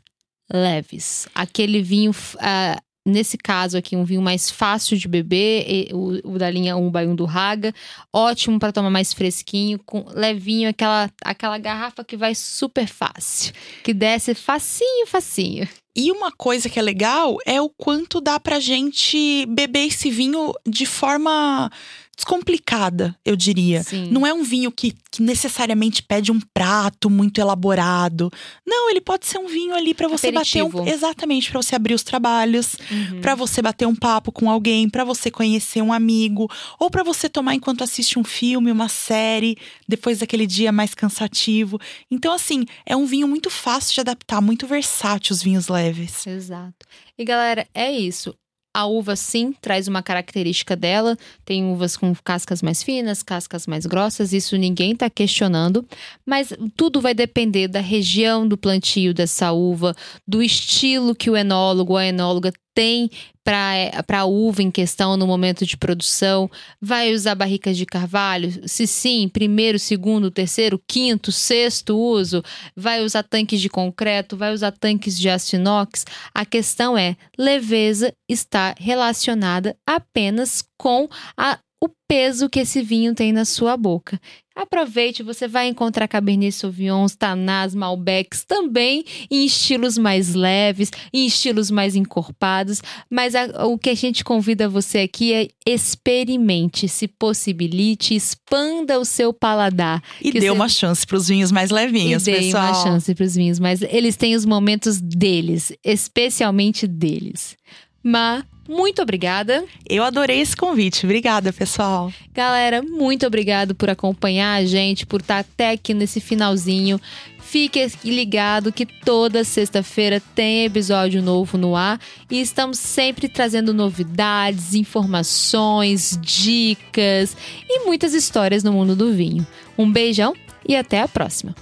leves. 0.51 1.27
Aquele 1.33 1.81
vinho, 1.81 2.13
ah, 2.39 2.79
nesse 3.05 3.37
caso 3.37 3.77
aqui, 3.77 3.95
um 3.95 4.03
vinho 4.03 4.21
mais 4.21 4.49
fácil 4.49 4.97
de 4.97 5.07
beber, 5.07 5.89
o, 5.93 6.33
o 6.33 6.37
da 6.37 6.49
linha 6.49 6.77
Ubainho 6.77 7.15
do 7.15 7.25
Raga, 7.25 7.73
ótimo 8.11 8.59
para 8.59 8.71
tomar 8.71 8.89
mais 8.89 9.13
fresquinho, 9.13 9.79
com 9.85 10.05
levinho, 10.09 10.69
aquela, 10.69 11.09
aquela 11.23 11.57
garrafa 11.57 12.03
que 12.03 12.15
vai 12.15 12.33
super 12.33 12.87
fácil, 12.87 13.53
que 13.83 13.93
desce 13.93 14.33
facinho, 14.33 15.07
facinho. 15.07 15.67
E 15.95 16.11
uma 16.11 16.31
coisa 16.31 16.69
que 16.69 16.79
é 16.79 16.81
legal 16.81 17.37
é 17.45 17.61
o 17.61 17.69
quanto 17.69 18.19
dá 18.19 18.39
pra 18.39 18.59
gente 18.59 19.45
beber 19.47 19.87
esse 19.87 20.09
vinho 20.09 20.51
de 20.67 20.87
forma 20.87 21.69
descomplicada, 22.15 23.15
eu 23.25 23.35
diria. 23.35 23.83
Sim. 23.83 24.09
Não 24.11 24.25
é 24.25 24.33
um 24.33 24.43
vinho 24.43 24.71
que, 24.71 24.95
que 25.11 25.21
necessariamente 25.21 26.01
pede 26.03 26.31
um 26.31 26.39
prato 26.53 27.09
muito 27.09 27.39
elaborado. 27.41 28.31
Não, 28.65 28.89
ele 28.89 29.01
pode 29.01 29.25
ser 29.25 29.37
um 29.37 29.47
vinho 29.47 29.73
ali 29.73 29.93
pra 29.93 30.07
você 30.07 30.31
bater 30.31 30.59
Aperitivo. 30.61 30.81
um. 30.83 30.87
Exatamente, 30.87 31.49
pra 31.51 31.61
você 31.61 31.75
abrir 31.75 31.93
os 31.93 32.03
trabalhos, 32.03 32.75
Uhum. 32.91 33.21
pra 33.21 33.35
você 33.35 33.61
bater 33.61 33.87
um 33.87 33.95
papo 33.95 34.31
com 34.31 34.49
alguém, 34.49 34.89
pra 34.89 35.03
você 35.03 35.29
conhecer 35.31 35.81
um 35.81 35.91
amigo, 35.93 36.49
ou 36.79 36.89
pra 36.89 37.03
você 37.03 37.27
tomar 37.29 37.55
enquanto 37.55 37.83
assiste 37.83 38.17
um 38.19 38.23
filme, 38.23 38.71
uma 38.71 38.89
série, 38.89 39.57
depois 39.87 40.19
daquele 40.19 40.45
dia 40.47 40.71
mais 40.71 40.93
cansativo. 40.93 41.79
Então, 42.09 42.33
assim, 42.33 42.65
é 42.85 42.95
um 42.95 43.05
vinho 43.05 43.27
muito 43.27 43.49
fácil 43.49 43.93
de 43.95 44.01
adaptar, 44.01 44.41
muito 44.41 44.67
versátil 44.67 45.33
os 45.33 45.41
vinhos 45.43 45.67
leves. 45.67 46.25
Exato. 46.27 46.85
E 47.17 47.23
galera, 47.23 47.67
é 47.73 47.91
isso. 47.91 48.35
A 48.75 48.85
uva 48.85 49.15
sim 49.15 49.53
traz 49.61 49.87
uma 49.87 50.01
característica 50.01 50.75
dela. 50.75 51.15
Tem 51.45 51.63
uvas 51.65 51.95
com 51.95 52.13
cascas 52.23 52.61
mais 52.61 52.81
finas, 52.81 53.21
cascas 53.21 53.67
mais 53.67 53.85
grossas, 53.85 54.33
isso 54.33 54.57
ninguém 54.57 54.93
está 54.93 55.09
questionando. 55.09 55.85
Mas 56.25 56.51
tudo 56.75 56.99
vai 56.99 57.13
depender 57.13 57.67
da 57.67 57.79
região 57.79 58.47
do 58.47 58.57
plantio 58.57 59.13
dessa 59.13 59.51
uva, 59.51 59.95
do 60.27 60.41
estilo 60.41 61.13
que 61.13 61.29
o 61.29 61.37
enólogo 61.37 61.93
ou 61.93 61.97
a 61.97 62.05
enóloga 62.05 62.51
tem 62.73 63.09
para 63.43 64.19
a 64.19 64.25
uva 64.25 64.61
em 64.63 64.71
questão 64.71 65.17
no 65.17 65.27
momento 65.27 65.65
de 65.65 65.75
produção. 65.75 66.49
Vai 66.81 67.13
usar 67.13 67.35
barricas 67.35 67.75
de 67.75 67.85
carvalho? 67.85 68.67
Se 68.67 68.87
sim, 68.87 69.27
primeiro, 69.27 69.77
segundo, 69.77 70.31
terceiro, 70.31 70.81
quinto, 70.87 71.31
sexto 71.31 71.97
uso. 71.97 72.41
Vai 72.75 73.01
usar 73.03 73.23
tanques 73.23 73.59
de 73.59 73.69
concreto? 73.69 74.37
Vai 74.37 74.53
usar 74.53 74.71
tanques 74.71 75.17
de 75.19 75.27
aço 75.29 75.55
inox? 75.55 76.05
A 76.33 76.45
questão 76.45 76.97
é: 76.97 77.17
leveza 77.37 78.13
está 78.29 78.73
relacionada 78.79 79.75
apenas 79.85 80.63
com 80.77 81.09
a- 81.37 81.59
o 81.83 81.89
peso 82.07 82.47
que 82.49 82.61
esse 82.61 82.81
vinho 82.81 83.13
tem 83.13 83.33
na 83.33 83.43
sua 83.43 83.75
boca. 83.75 84.17
Aproveite, 84.55 85.23
você 85.23 85.47
vai 85.47 85.67
encontrar 85.67 86.07
Cabernet 86.07 86.51
Sauvignons, 86.53 87.15
Tanás, 87.15 87.73
Malbecs 87.73 88.45
também 88.45 89.03
em 89.29 89.43
estilos 89.45 89.97
mais 89.97 90.35
leves, 90.35 90.91
em 91.11 91.25
estilos 91.25 91.71
mais 91.71 91.95
encorpados, 91.95 92.79
mas 93.09 93.33
a- 93.35 93.65
o 93.65 93.77
que 93.79 93.89
a 93.89 93.95
gente 93.95 94.23
convida 94.23 94.69
você 94.69 94.99
aqui 94.99 95.33
é 95.33 95.47
experimente, 95.67 96.87
se 96.87 97.07
possibilite, 97.07 98.15
expanda 98.15 98.99
o 98.99 99.03
seu 99.03 99.33
paladar. 99.33 100.01
E 100.21 100.31
dê 100.31 100.39
você- 100.41 100.49
uma 100.51 100.69
chance 100.69 101.05
pros 101.05 101.27
vinhos 101.27 101.51
mais 101.51 101.71
levinhos, 101.71 102.27
e 102.27 102.31
pessoal. 102.31 102.65
uma 102.73 102.83
chance 102.83 103.13
para 103.15 103.25
os 103.25 103.35
vinhos, 103.35 103.59
mas 103.59 103.81
eles 103.81 104.15
têm 104.15 104.35
os 104.35 104.45
momentos 104.45 105.01
deles, 105.01 105.73
especialmente 105.83 106.87
deles. 106.87 107.57
Mas 108.03 108.43
muito 108.67 109.01
obrigada. 109.01 109.65
Eu 109.87 110.03
adorei 110.03 110.39
esse 110.39 110.55
convite. 110.55 111.05
Obrigada, 111.05 111.51
pessoal. 111.51 112.11
Galera, 112.33 112.81
muito 112.81 113.25
obrigado 113.25 113.75
por 113.75 113.89
acompanhar 113.89 114.55
a 114.55 114.65
gente, 114.65 115.05
por 115.05 115.21
estar 115.21 115.39
até 115.39 115.71
aqui 115.71 115.93
nesse 115.93 116.19
finalzinho. 116.19 116.99
Fique 117.39 117.85
ligado 118.03 118.71
que 118.71 118.85
toda 118.85 119.43
sexta-feira 119.43 120.21
tem 120.33 120.65
episódio 120.65 121.21
novo 121.21 121.57
no 121.57 121.75
ar 121.75 121.99
e 122.31 122.41
estamos 122.41 122.79
sempre 122.79 123.27
trazendo 123.27 123.73
novidades, 123.73 124.73
informações, 124.73 126.17
dicas 126.19 127.37
e 127.69 127.85
muitas 127.85 128.13
histórias 128.13 128.63
no 128.63 128.73
mundo 128.73 128.95
do 128.95 129.13
vinho. 129.13 129.45
Um 129.77 129.91
beijão 129.91 130.33
e 130.67 130.75
até 130.75 131.01
a 131.01 131.07
próxima. 131.07 131.53